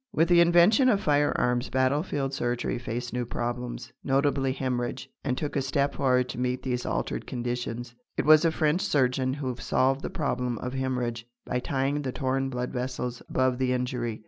[0.11, 5.61] With the invention of firearms battlefield surgery faced new problems, notably hemorrhage, and took a
[5.61, 7.93] step forward to meet these altered conditions.
[8.17, 12.49] It was a French surgeon who solved the problem of hemorrhage by tying the torn
[12.49, 14.19] blood vessels above the injury.